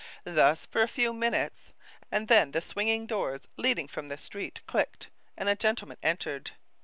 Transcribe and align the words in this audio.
Thus 0.23 0.65
for 0.65 0.81
a 0.81 0.87
few 0.87 1.13
minutes, 1.13 1.73
and 2.11 2.27
then 2.27 2.53
the 2.53 2.61
swinging 2.61 3.05
doors 3.05 3.47
leading 3.55 3.87
from 3.87 4.07
the 4.07 4.17
street 4.17 4.61
clicked, 4.65 5.11
and 5.37 5.47
a 5.47 5.55
gentleman 5.55 5.97
entered. 6.01 6.49